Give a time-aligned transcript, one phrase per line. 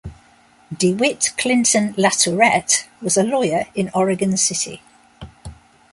[0.75, 4.81] DeWitt Clinton Latourette was a lawyer in Oregon City.